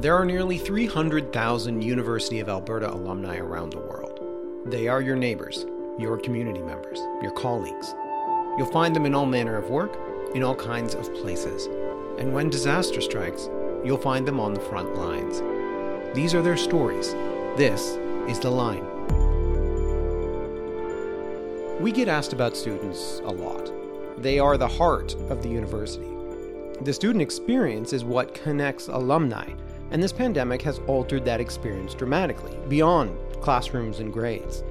[0.00, 4.18] There are nearly 300,000 University of Alberta alumni around the world.
[4.64, 5.66] They are your neighbors,
[5.98, 7.94] your community members, your colleagues.
[8.56, 9.98] You'll find them in all manner of work,
[10.34, 11.66] in all kinds of places.
[12.18, 13.50] And when disaster strikes,
[13.84, 15.42] you'll find them on the front lines.
[16.14, 17.12] These are their stories.
[17.58, 18.86] This is The Line.
[21.78, 23.70] We get asked about students a lot.
[24.16, 26.08] They are the heart of the university.
[26.80, 29.52] The student experience is what connects alumni,
[29.90, 34.62] and this pandemic has altered that experience dramatically, beyond classrooms and grades.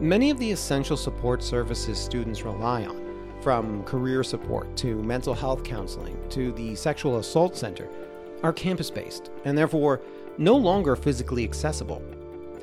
[0.00, 3.02] Many of the essential support services students rely on,
[3.42, 7.88] from career support to mental health counseling to the sexual assault center,
[8.42, 10.00] are campus based and therefore
[10.38, 12.02] no longer physically accessible.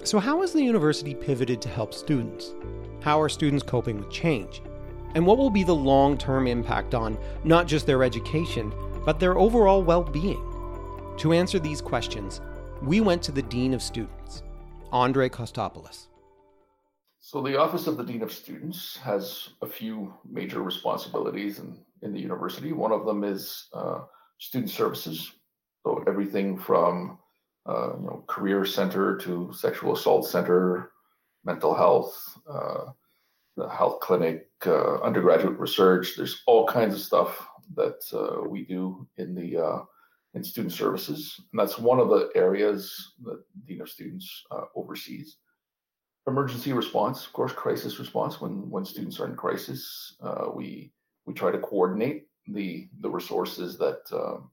[0.04, 2.54] So, how has the university pivoted to help students?
[3.02, 4.62] How are students coping with change?
[5.16, 8.72] And what will be the long term impact on not just their education,
[9.06, 10.55] but their overall well being?
[11.18, 12.42] To answer these questions,
[12.82, 14.44] we went to the Dean of Students,
[14.92, 16.08] Andre Costopoulos.
[17.20, 22.14] So, the Office of the Dean of Students has a few major responsibilities in, in
[22.14, 22.74] the university.
[22.74, 24.02] One of them is uh,
[24.40, 25.32] student services.
[25.84, 27.18] So, everything from
[27.66, 30.92] uh, you know, career center to sexual assault center,
[31.46, 32.92] mental health, uh,
[33.56, 36.16] the health clinic, uh, undergraduate research.
[36.18, 39.80] There's all kinds of stuff that uh, we do in the uh,
[40.36, 45.38] in student services, and that's one of the areas that dean of students uh, oversees.
[46.28, 48.42] Emergency response, of course, crisis response.
[48.42, 50.92] When when students are in crisis, uh, we
[51.26, 54.50] we try to coordinate the the resources that um,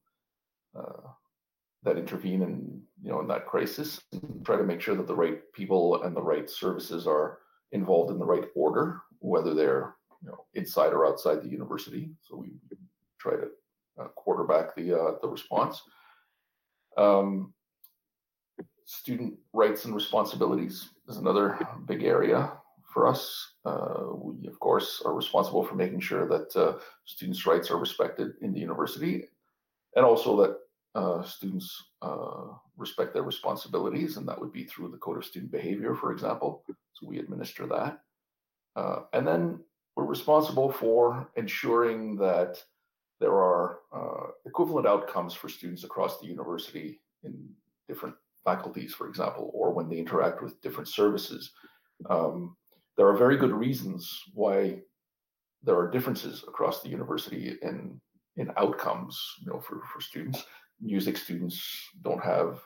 [1.82, 5.14] that intervene in you know in that crisis and try to make sure that the
[5.14, 7.38] right people and the right services are
[7.72, 12.36] involved in the right order whether they're you know inside or outside the university so
[12.36, 12.52] we
[13.18, 13.61] try to uh,
[14.14, 15.82] quarterback the uh, the response
[16.96, 17.52] um,
[18.84, 22.52] student rights and responsibilities is another big area
[22.92, 26.74] for us uh, we of course are responsible for making sure that uh,
[27.04, 29.24] students rights are respected in the university
[29.96, 30.56] and also that
[30.94, 35.50] uh, students uh, respect their responsibilities, and that would be through the Code of Student
[35.50, 36.64] Behavior, for example.
[36.92, 38.00] So we administer that.
[38.76, 39.60] Uh, and then
[39.96, 42.62] we're responsible for ensuring that
[43.20, 47.48] there are uh, equivalent outcomes for students across the university in
[47.88, 48.14] different
[48.44, 51.52] faculties, for example, or when they interact with different services.
[52.08, 52.56] Um,
[52.96, 54.80] there are very good reasons why
[55.62, 58.00] there are differences across the university in
[58.36, 60.42] in outcomes, you know, for, for students
[60.82, 62.60] music students don't have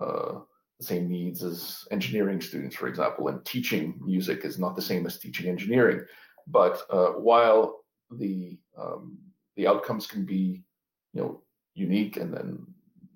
[0.00, 0.40] uh,
[0.80, 5.06] the same needs as engineering students, for example, and teaching music is not the same
[5.06, 6.00] as teaching engineering.
[6.46, 9.18] But uh, while the um,
[9.56, 10.62] the outcomes can be,
[11.12, 11.42] you know,
[11.74, 12.66] unique and then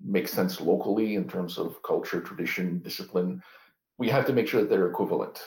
[0.03, 3.41] make sense locally in terms of culture, tradition, discipline,
[3.97, 5.41] we have to make sure that they're equivalent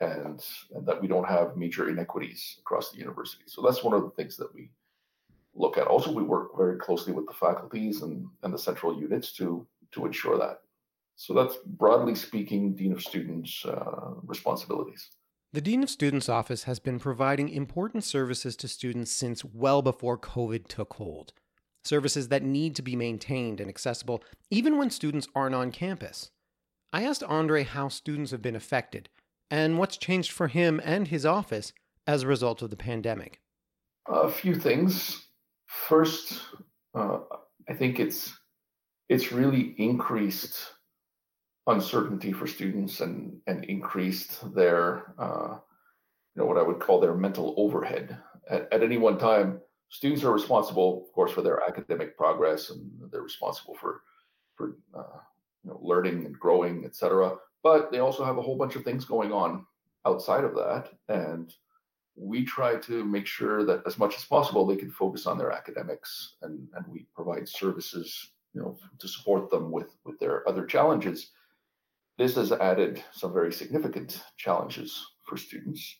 [0.00, 3.44] and, and that we don't have major inequities across the university.
[3.46, 4.70] So that's one of the things that we
[5.54, 5.86] look at.
[5.86, 10.06] Also, we work very closely with the faculties and, and the central units to to
[10.06, 10.60] ensure that.
[11.16, 15.10] So that's broadly speaking, Dean of Students' uh, responsibilities.
[15.52, 20.16] The Dean of Students office has been providing important services to students since well before
[20.16, 21.34] COVID took hold.
[21.84, 26.30] Services that need to be maintained and accessible even when students aren't on campus.
[26.92, 29.08] I asked Andre how students have been affected
[29.50, 31.72] and what's changed for him and his office
[32.06, 33.40] as a result of the pandemic.
[34.06, 35.26] A few things.
[35.66, 36.40] First,
[36.94, 37.18] uh,
[37.68, 38.32] I think it's
[39.08, 40.58] it's really increased
[41.66, 45.58] uncertainty for students and and increased their uh,
[46.34, 48.18] you know what I would call their mental overhead.
[48.50, 49.60] At, at any one time,
[49.92, 54.00] students are responsible, of course, for their academic progress and they're responsible for
[54.56, 55.18] for uh,
[55.62, 57.36] you know learning and growing, etc.
[57.62, 59.64] But they also have a whole bunch of things going on
[60.04, 61.54] outside of that, and
[62.16, 65.52] we try to make sure that as much as possible they can focus on their
[65.52, 70.64] academics and, and we provide services you know to support them with with their other
[70.64, 71.30] challenges.
[72.18, 75.98] This has added some very significant challenges for students.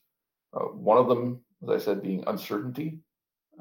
[0.54, 2.98] Uh, one of them as i said being uncertainty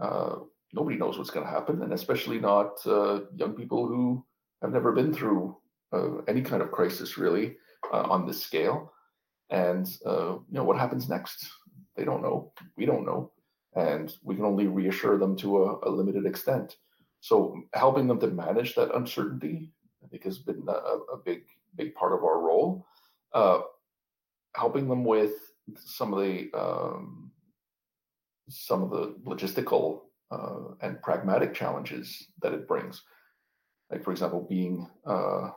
[0.02, 0.36] uh,
[0.74, 4.26] nobody knows what's going to happen and especially not uh, young people who
[4.62, 5.56] have never been through
[5.94, 7.56] uh, any kind of crisis really
[7.94, 8.92] uh, on this scale
[9.50, 11.48] and you know what happens next
[11.96, 12.52] they don't know.
[12.78, 13.32] We don't know.
[13.76, 16.78] And we can only reassure them to a, a limited extent.
[17.20, 19.72] So helping them to manage that uncertainty,
[20.04, 21.44] I think, has been a, a big,
[21.76, 22.86] big part of our role.
[24.56, 25.34] Helping them with
[25.76, 27.32] some of the um,
[28.52, 30.02] some of the logistical
[30.32, 33.04] uh, and pragmatic challenges that it brings.
[33.92, 35.50] like for example, being uh,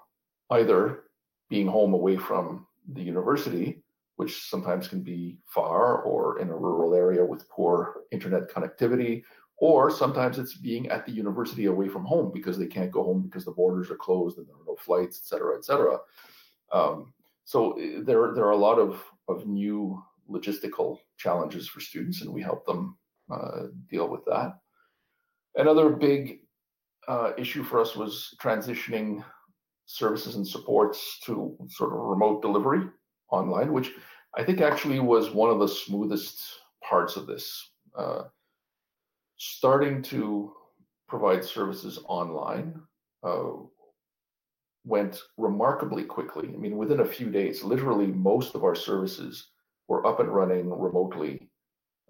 [0.50, 1.04] either
[1.48, 3.82] being home away from the university,
[4.16, 9.22] which sometimes can be far or in a rural area with poor internet connectivity,
[9.58, 13.22] or sometimes it's being at the university away from home because they can't go home
[13.22, 15.98] because the borders are closed and there are no flights, et cetera, et cetera.
[16.72, 17.12] Um,
[17.44, 22.32] so eh, there, there are a lot of, of new logistical challenges for students, and
[22.32, 22.96] we help them
[23.30, 24.58] uh, deal with that.
[25.56, 26.40] Another big
[27.08, 29.24] uh, issue for us was transitioning
[29.86, 32.86] services and supports to sort of remote delivery
[33.30, 33.92] online, which
[34.36, 36.42] I think actually was one of the smoothest
[36.82, 37.70] parts of this.
[37.96, 38.24] Uh,
[39.36, 40.52] starting to
[41.08, 42.80] provide services online
[43.22, 43.50] uh,
[44.84, 46.48] went remarkably quickly.
[46.52, 49.48] I mean, within a few days, literally most of our services
[49.88, 51.48] were up and running remotely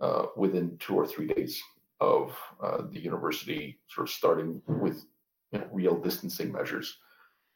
[0.01, 1.63] uh, within two or three days
[2.01, 5.05] of uh, the university sort of starting with
[5.53, 6.99] you know, real distancing measures.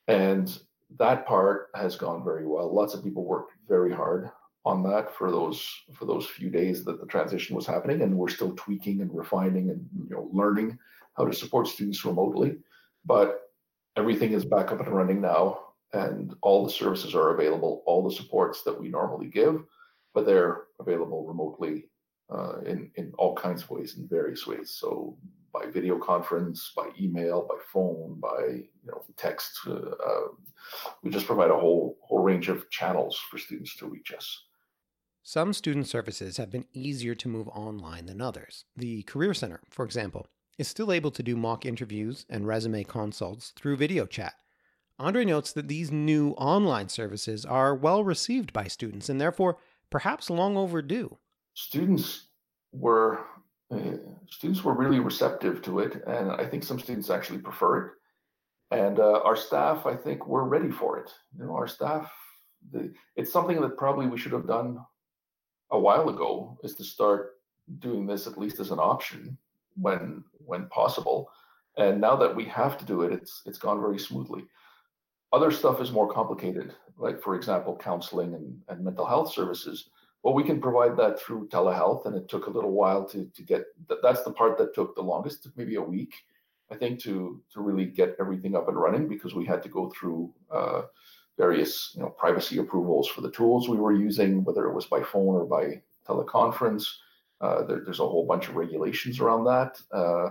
[0.06, 0.58] And
[0.98, 2.72] that part has gone very well.
[2.72, 4.30] Lots of people worked very hard
[4.64, 8.28] on that for those for those few days that the transition was happening, and we're
[8.28, 10.78] still tweaking and refining and you know learning
[11.16, 12.56] how to support students remotely.
[13.04, 13.50] But
[13.96, 15.60] everything is back up and running now,
[15.92, 19.64] and all the services are available, all the supports that we normally give,
[20.14, 21.84] but they're available remotely
[22.30, 24.76] uh, in in all kinds of ways, in various ways.
[24.78, 25.16] So
[25.52, 29.60] by video conference, by email, by phone, by you know text.
[29.66, 30.28] Uh, uh,
[31.02, 34.44] we just provide a whole whole range of channels for students to reach us.
[35.22, 38.64] Some student services have been easier to move online than others.
[38.76, 40.26] The Career Center, for example,
[40.56, 44.34] is still able to do mock interviews and resume consults through video chat.
[44.98, 49.58] Andre notes that these new online services are well received by students and therefore
[49.90, 51.16] perhaps long overdue.
[51.54, 52.28] Students
[52.72, 53.24] were
[53.70, 53.96] uh,
[54.30, 57.92] students were really receptive to it, and I think some students actually prefer it.
[58.70, 61.10] And uh, our staff, I think, were ready for it.
[61.38, 62.10] You know, our staff,
[62.70, 64.78] the, it's something that probably we should have done
[65.70, 67.32] a while ago, is to start
[67.78, 69.36] doing this at least as an option
[69.76, 71.30] when when possible.
[71.76, 74.44] And now that we have to do it, it's it's gone very smoothly.
[75.32, 79.88] Other stuff is more complicated, like for example, counseling and, and mental health services
[80.22, 83.42] well, we can provide that through telehealth, and it took a little while to to
[83.42, 83.66] get.
[84.02, 86.14] That's the part that took the longest, maybe a week,
[86.70, 89.90] I think, to to really get everything up and running because we had to go
[89.90, 90.82] through uh,
[91.36, 95.02] various you know privacy approvals for the tools we were using, whether it was by
[95.02, 96.86] phone or by teleconference.
[97.40, 100.30] Uh, there, there's a whole bunch of regulations around that, uh,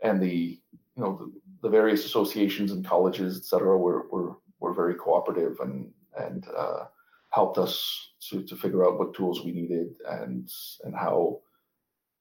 [0.00, 0.58] and the
[0.96, 1.30] you know the,
[1.60, 6.84] the, various associations and colleges, et cetera, were were were very cooperative and and uh,
[7.30, 10.48] helped us to, to figure out what tools we needed and
[10.84, 11.40] and how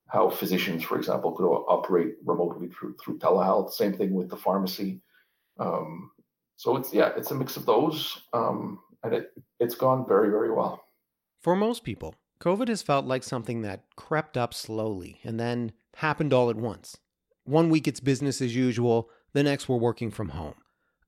[0.07, 3.71] how physicians, for example, could operate remotely through through telehealth.
[3.71, 5.01] Same thing with the pharmacy.
[5.59, 6.11] Um,
[6.57, 10.51] so it's yeah, it's a mix of those, um, and it it's gone very very
[10.51, 10.83] well.
[11.41, 16.33] For most people, COVID has felt like something that crept up slowly and then happened
[16.33, 16.97] all at once.
[17.43, 20.55] One week it's business as usual, the next we're working from home.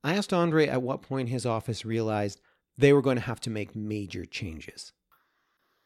[0.04, 2.40] I asked Andre at what point his office realized
[2.78, 4.94] they were going to have to make major changes?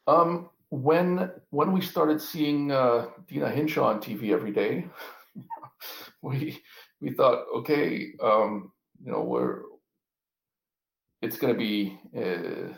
[0.06, 4.86] Um, when when we started seeing uh, Deena Hinshaw on TV every day,
[6.22, 6.62] we
[7.00, 8.72] we thought, okay, um,
[9.04, 9.62] you know, we're
[11.20, 12.74] it's going to be uh,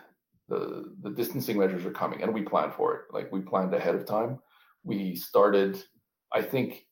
[0.49, 3.03] the the distancing measures are coming, and we planned for it.
[3.11, 4.39] Like we planned ahead of time.
[4.83, 5.83] We started,
[6.33, 6.85] I think,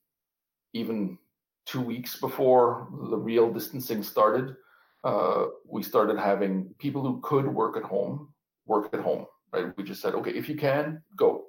[0.72, 1.18] even
[1.66, 4.56] two weeks before the real distancing started
[5.04, 8.32] uh, we started having people who could work at home
[8.66, 9.26] work at home.
[9.52, 9.76] Right?
[9.76, 11.44] We just said, okay, if you can, go.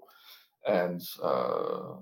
[0.67, 1.95] And uh,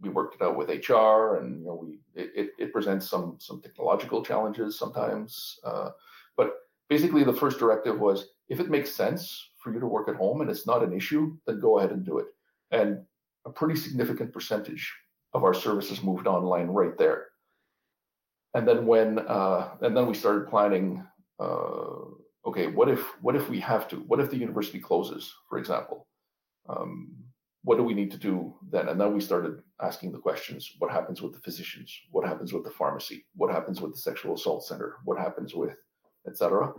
[0.00, 3.60] we worked it out with HR, and you know, we it, it presents some some
[3.60, 5.58] technological challenges sometimes.
[5.64, 5.90] Uh,
[6.36, 6.54] but
[6.88, 10.40] basically, the first directive was, if it makes sense for you to work at home
[10.40, 12.26] and it's not an issue, then go ahead and do it.
[12.70, 13.04] And
[13.44, 14.94] a pretty significant percentage
[15.34, 17.26] of our services moved online right there
[18.54, 21.04] and then when uh, and then we started planning
[21.40, 22.04] uh,
[22.46, 26.06] okay what if what if we have to what if the university closes for example?
[26.68, 27.14] Um,
[27.64, 28.88] what do we need to do then?
[28.88, 31.92] And then we started asking the questions what happens with the physicians?
[32.10, 33.26] What happens with the pharmacy?
[33.34, 34.96] What happens with the sexual assault center?
[35.04, 35.76] What happens with
[36.26, 36.72] etc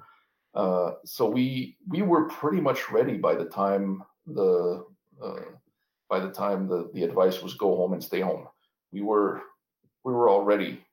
[0.55, 4.85] uh, so we we were pretty much ready by the time the
[5.23, 5.41] uh,
[6.09, 8.47] by the time the, the advice was go home and stay home.
[8.91, 9.41] We were
[10.03, 10.83] we were already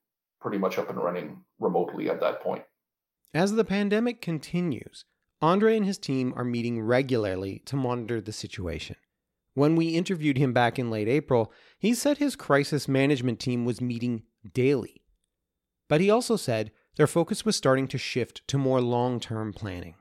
[0.41, 2.63] pretty much up and running remotely at that point.
[3.35, 5.05] As the pandemic continues,
[5.43, 8.97] Andre and his team are meeting regularly to monitor the situation.
[9.55, 13.81] When we interviewed him back in late April, he said his crisis management team was
[13.81, 15.03] meeting daily.
[15.89, 19.95] But he also said their focus was starting to shift to more long term planning.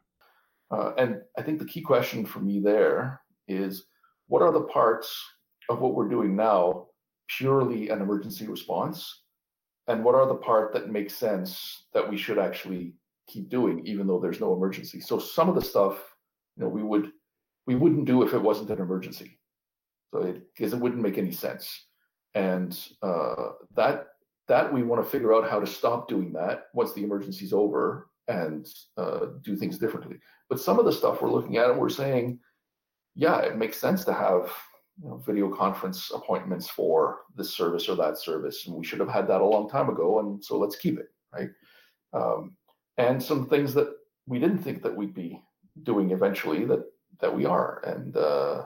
[0.71, 3.85] Uh, and I think the key question for me there is
[4.27, 5.23] what are the parts
[5.69, 6.87] of what we're doing now
[7.27, 9.23] purely an emergency response?
[9.87, 12.93] And what are the part that makes sense that we should actually
[13.27, 14.99] keep doing even though there's no emergency?
[14.99, 15.97] So some of the stuff,
[16.57, 17.11] you know, we would
[17.67, 19.39] we wouldn't do if it wasn't an emergency.
[20.13, 21.85] So it because it wouldn't make any sense.
[22.33, 24.07] And uh, that
[24.47, 28.09] that we want to figure out how to stop doing that once the emergency's over
[28.27, 30.17] and uh, do things differently.
[30.49, 32.39] But some of the stuff we're looking at and we're saying,
[33.15, 34.51] yeah, it makes sense to have
[35.01, 39.09] you know, video conference appointments for this service or that service, and we should have
[39.09, 41.49] had that a long time ago, and so let's keep it, right?
[42.13, 42.55] Um,
[42.97, 43.89] and some things that
[44.25, 45.41] we didn't think that we'd be
[45.83, 46.85] doing eventually that
[47.19, 48.65] that we are, and uh,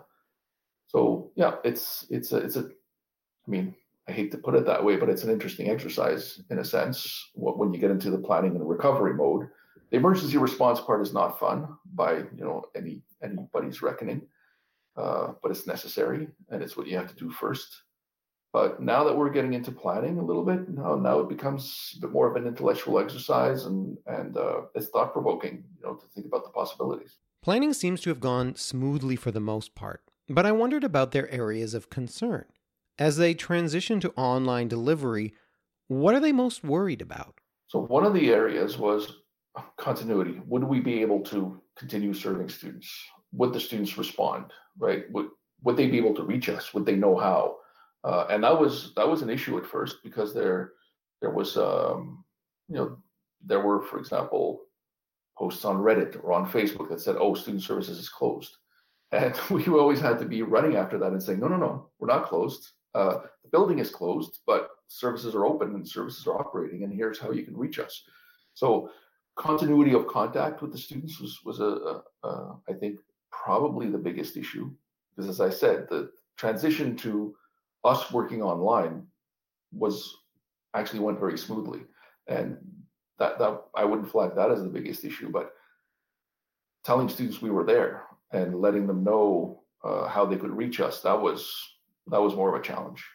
[0.88, 3.76] so yeah, it's it's a it's a, I mean,
[4.08, 7.30] I hate to put it that way, but it's an interesting exercise in a sense.
[7.34, 9.50] When you get into the planning and recovery mode,
[9.92, 14.22] the emergency response part is not fun by you know any anybody's reckoning,
[15.00, 17.84] uh, but it's necessary and it's what you have to do first.
[18.52, 22.02] But now that we're getting into planning a little bit, now now it becomes a
[22.02, 26.06] bit more of an intellectual exercise and and uh, it's thought provoking, you know, to
[26.08, 27.18] think about the possibilities.
[27.42, 31.30] Planning seems to have gone smoothly for the most part, but I wondered about their
[31.32, 32.46] areas of concern.
[32.98, 35.34] As they transition to online delivery,
[35.88, 37.40] what are they most worried about?
[37.68, 39.22] So, one of the areas was
[39.78, 40.42] continuity.
[40.48, 42.92] Would we be able to continue serving students?
[43.34, 44.52] Would the students respond?
[44.80, 45.12] Right?
[45.12, 45.28] Would
[45.64, 46.74] would they be able to reach us?
[46.74, 47.58] Would they know how?
[48.04, 50.74] Uh, and that was that was an issue at first because there
[51.22, 52.24] there was um,
[52.68, 52.98] you know
[53.46, 54.62] there were for example
[55.38, 58.58] posts on Reddit or on Facebook that said oh student services is closed,
[59.12, 62.08] and we always had to be running after that and saying no no no we're
[62.08, 66.84] not closed uh, the building is closed, but services are open and services are operating,
[66.84, 68.04] and here's how you can reach us.
[68.56, 68.90] So
[69.38, 73.00] continuity of contact with the students was was a, a, a I think
[73.32, 74.72] probably the biggest issue
[75.20, 77.36] because as I said, the transition to
[77.84, 79.06] us working online
[79.74, 80.16] was
[80.74, 81.82] actually went very smoothly,
[82.28, 82.58] and
[83.18, 85.52] that that I wouldn't flag that as the biggest issue, but
[86.86, 91.02] telling students we were there and letting them know uh, how they could reach us
[91.02, 91.54] that was
[92.08, 93.06] that was more of a challenge.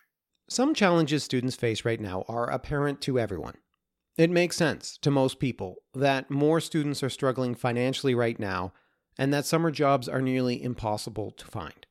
[0.51, 3.57] Some challenges students face right now are apparent to everyone.
[4.19, 8.75] It makes sense to most people that more students are struggling financially right now
[9.19, 11.87] and that summer jobs are nearly impossible to find.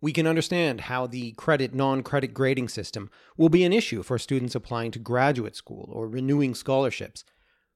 [0.00, 4.18] We can understand how the credit non credit grading system will be an issue for
[4.18, 7.24] students applying to graduate school or renewing scholarships,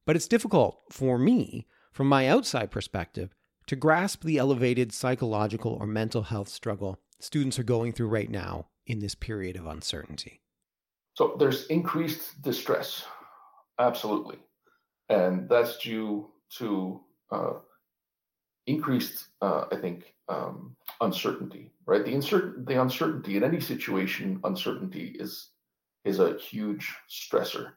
[0.04, 3.34] but it's difficult for me, from my outside perspective,
[3.66, 8.66] to grasp the elevated psychological or mental health struggle students are going through right now
[8.86, 10.40] in this period of uncertainty?
[11.14, 13.04] So there's increased distress,
[13.78, 14.38] absolutely.
[15.08, 17.00] And that's due to
[17.30, 17.52] uh,
[18.66, 22.04] increased, uh, I think, um, uncertainty, right?
[22.04, 25.50] The, uncertain, the uncertainty in any situation, uncertainty is
[26.04, 27.72] is a huge stressor.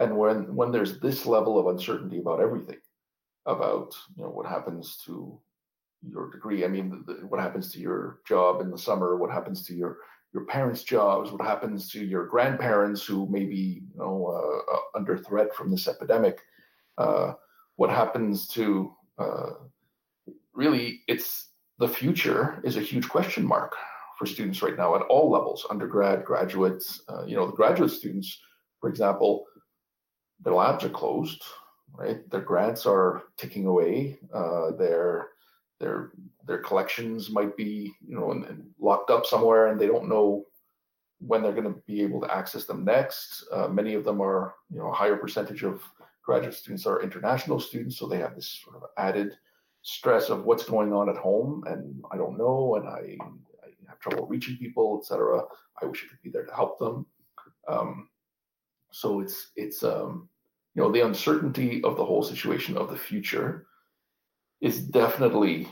[0.00, 2.78] And when when there's this level of uncertainty about everything,
[3.46, 5.40] about you know what happens to
[6.02, 6.64] your degree.
[6.64, 9.16] I mean, the, the, what happens to your job in the summer?
[9.16, 9.98] What happens to your
[10.32, 11.30] your parents' jobs?
[11.30, 15.70] What happens to your grandparents who may be you know uh, uh, under threat from
[15.70, 16.40] this epidemic?
[16.98, 17.34] Uh,
[17.76, 19.50] what happens to uh,
[20.56, 21.02] really?
[21.08, 23.74] It's the future is a huge question mark
[24.18, 27.02] for students right now at all levels, undergrad, graduates.
[27.08, 28.40] Uh, you know, the graduate students,
[28.80, 29.44] for example,
[30.40, 31.42] their labs are closed.
[31.92, 34.18] Right, their grants are ticking away.
[34.34, 35.28] Uh, their
[35.80, 36.10] their
[36.46, 40.44] their collections might be you know and, and locked up somewhere and they don't know
[41.18, 44.54] when they're going to be able to access them next uh, many of them are
[44.70, 45.82] you know a higher percentage of
[46.24, 49.36] graduate students are international students so they have this sort of added
[49.86, 54.00] stress of what's going on at home and i don't know and i, I have
[54.00, 55.42] trouble reaching people etc
[55.80, 57.06] i wish i could be there to help them.
[57.68, 58.08] Um,
[58.90, 60.28] so it's it's um,
[60.74, 63.66] you know the uncertainty of the whole situation of the future
[64.60, 65.68] is definitely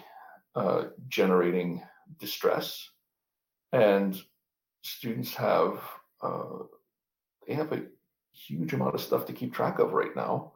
[0.54, 1.82] uh, generating
[2.18, 2.90] distress,
[3.72, 4.20] and
[4.82, 5.80] students have
[6.20, 6.64] uh,
[7.46, 7.82] they have a
[8.32, 10.52] huge amount of stuff to keep track of right now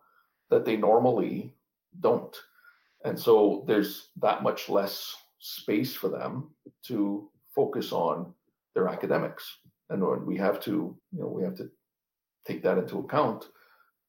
[0.50, 1.54] that they normally
[2.00, 2.36] don't,
[3.08, 6.50] and so there's that much less space for them
[6.84, 8.32] to focus on
[8.74, 9.58] their academics,
[9.90, 11.70] and we have to you know we have to
[12.46, 13.48] take that into account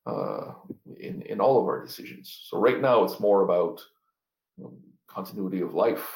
[0.06, 0.54] uh,
[1.00, 2.46] in in all of our decisions.
[2.48, 3.82] So right now it's more about
[5.08, 6.08] continuity of life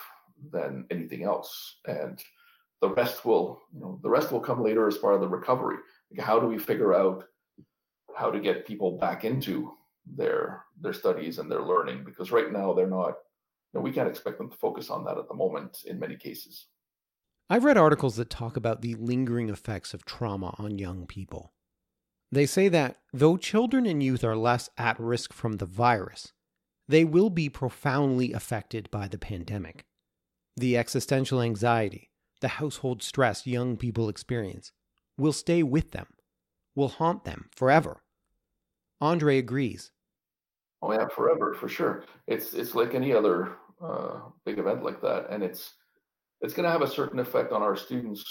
[0.51, 1.77] than anything else.
[1.87, 2.21] And
[2.81, 5.77] the rest will, you know, the rest will come later as part of the recovery.
[6.11, 7.25] Like how do we figure out
[8.15, 9.71] how to get people back into
[10.05, 13.15] their their studies and their learning because right now they're not
[13.73, 16.15] you know, we can't expect them to focus on that at the moment in many
[16.15, 16.67] cases.
[17.49, 21.53] I've read articles that talk about the lingering effects of trauma on young people.
[22.31, 26.33] They say that though children and youth are less at risk from the virus,
[26.87, 29.85] they will be profoundly affected by the pandemic.
[30.55, 34.71] The existential anxiety, the household stress young people experience
[35.17, 36.07] will stay with them,
[36.75, 38.02] will haunt them forever.
[39.01, 39.91] Andre agrees.
[40.81, 42.03] Oh yeah, forever for sure.
[42.27, 45.75] It's it's like any other uh, big event like that, and it's
[46.41, 48.23] it's going to have a certain effect on our students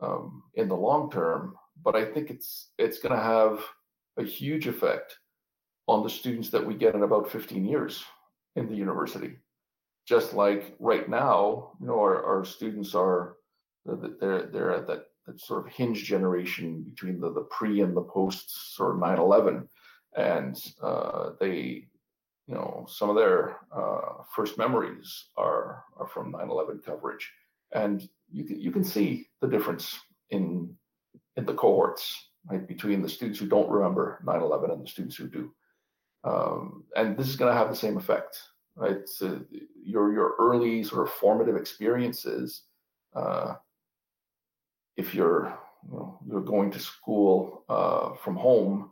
[0.00, 1.54] um, in the long term.
[1.82, 3.64] But I think it's it's going to have
[4.18, 5.18] a huge effect
[5.88, 8.04] on the students that we get in about 15 years
[8.56, 9.36] in the university.
[10.06, 13.36] Just like right now, you know, our, our students are
[13.84, 15.05] they're they're at that, that
[15.36, 19.66] sort of hinge generation between the, the pre and the post sort of 9-11
[20.16, 21.86] and uh, they
[22.46, 27.30] you know some of their uh, first memories are are from 9/11 coverage,
[27.72, 29.98] and you can you can see the difference
[30.30, 30.74] in
[31.36, 35.28] in the cohorts right between the students who don't remember 9/11 and the students who
[35.28, 35.52] do,
[36.24, 38.40] um, and this is going to have the same effect,
[38.74, 39.08] right?
[39.08, 39.40] So
[39.84, 42.62] your your early sort of formative experiences,
[43.14, 43.54] uh,
[44.96, 45.56] if you're
[45.90, 48.90] you know you're going to school uh, from home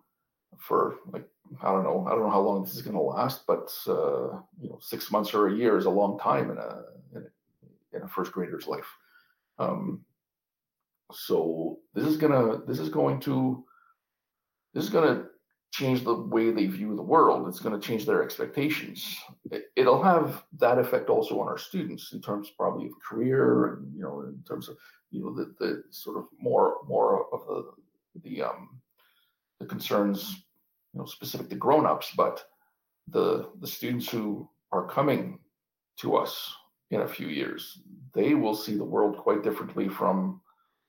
[0.59, 1.29] for like
[1.63, 2.07] I don't know.
[2.07, 5.11] I don't know how long this is going to last, but uh, you know, six
[5.11, 6.83] months or a year is a long time in a
[7.15, 8.87] in a, in a first grader's life.
[9.59, 10.05] Um,
[11.13, 13.65] so this is gonna this is going to
[14.73, 15.27] this is gonna
[15.75, 17.49] change the way they view the world.
[17.49, 19.19] It's going to change their expectations.
[19.51, 23.93] It, will have that effect also on our students in terms probably of career and
[23.93, 24.77] you know in terms of
[25.11, 27.73] you know the, the sort of more more of the
[28.23, 28.81] the um
[29.59, 30.45] the concerns
[30.93, 32.45] you know specific to grown-ups but
[33.09, 35.41] the the students who are coming
[35.97, 36.55] to us
[36.91, 37.81] in a few years
[38.13, 40.41] they will see the world quite differently from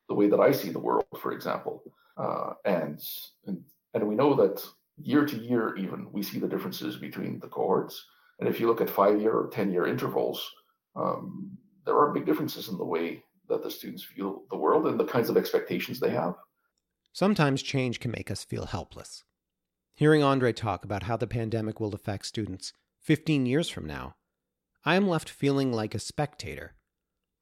[0.09, 1.83] the way that i see the world for example
[2.17, 3.01] uh, and,
[3.47, 3.63] and
[3.95, 4.63] and we know that
[4.97, 8.05] year to year even we see the differences between the cohorts
[8.39, 10.49] and if you look at five year or ten year intervals
[10.95, 14.99] um, there are big differences in the way that the students view the world and
[14.99, 16.35] the kinds of expectations they have
[17.13, 19.23] sometimes change can make us feel helpless
[19.97, 24.15] Hearing Andre talk about how the pandemic will affect students 15 years from now,
[24.83, 26.75] I am left feeling like a spectator,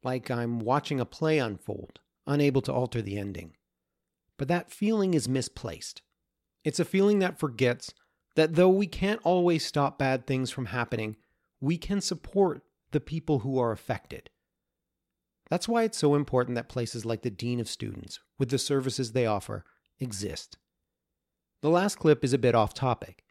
[0.04, 3.56] like I'm watching a play unfold, unable to alter the ending.
[4.38, 6.04] But that feeling is misplaced.
[6.64, 7.94] It's a feeling that forgets
[8.36, 11.18] that though we can't always stop bad things from happening,
[11.62, 14.30] we can support the people who are affected.
[15.50, 19.12] That's why it's so important that places like the Dean of Students, with the services
[19.12, 19.66] they offer,
[20.00, 20.58] exist.
[21.62, 23.24] The last clip is a bit off topic.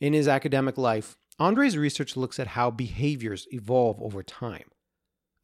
[0.00, 4.70] In his academic life, Andre's research looks at how behaviors evolve over time.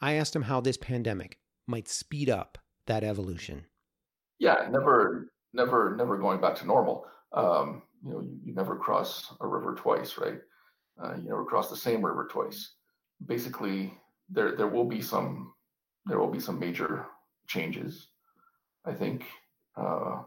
[0.00, 3.66] I asked him how this pandemic might speed up that evolution.
[4.38, 7.06] Yeah, never, never, never going back to normal.
[7.32, 10.38] Um, you know, you, you, never cross a river twice, right?
[11.02, 12.72] Uh, you never cross the same river twice.
[13.26, 13.92] Basically,
[14.30, 15.52] there there will be some
[16.06, 17.06] there will be some major
[17.46, 18.08] changes.
[18.84, 19.24] I think
[19.76, 20.22] uh,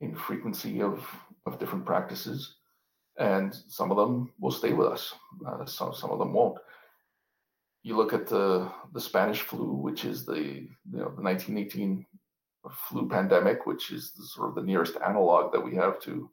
[0.00, 1.06] in frequency of
[1.46, 2.56] of different practices,
[3.18, 5.14] and some of them will stay with us.
[5.46, 6.58] Uh, some some of them won't.
[7.82, 12.04] You look at the the Spanish flu, which is the you know the 1918
[12.70, 16.30] flu pandemic, which is the, sort of the nearest analog that we have to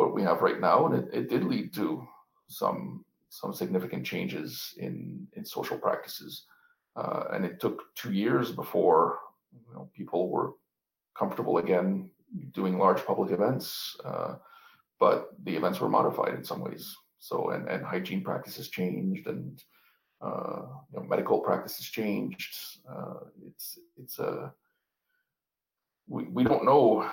[0.00, 2.06] what we have right now, and it, it did lead to
[2.48, 6.46] some some significant changes in in social practices.
[6.96, 9.18] Uh, and it took two years before
[9.52, 10.54] you know, people were
[11.16, 12.10] comfortable again
[12.52, 14.34] doing large public events, uh,
[14.98, 16.96] but the events were modified in some ways.
[17.18, 19.62] So and, and hygiene practices changed and
[20.22, 22.52] uh, you know, medical practices changed.
[22.92, 24.52] Uh, it's it's a
[26.08, 27.08] we, we don't know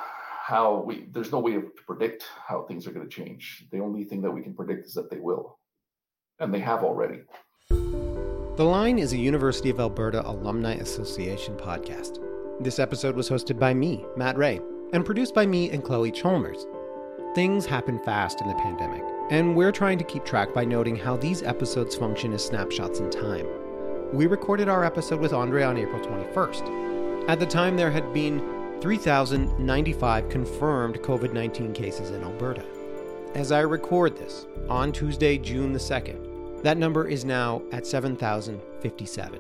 [0.48, 3.66] how we there's no way to predict how things are going to change.
[3.70, 5.60] The only thing that we can predict is that they will,
[6.40, 7.20] and they have already.
[7.70, 12.24] The Line is a University of Alberta Alumni Association podcast.
[12.62, 14.62] This episode was hosted by me, Matt Rea,
[14.94, 16.66] and produced by me and Chloe Chalmers.
[17.36, 21.18] Things happen fast in the pandemic, and we're trying to keep track by noting how
[21.18, 23.46] these episodes function as snapshots in time.
[24.14, 27.28] We recorded our episode with Andre on April 21st.
[27.30, 32.64] At the time, there had been 3,095 confirmed COVID 19 cases in Alberta.
[33.36, 39.40] As I record this, on Tuesday, June the 2nd, that number is now at 7,057.